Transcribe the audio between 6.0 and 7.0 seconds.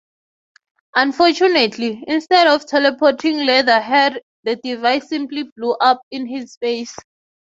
in his face.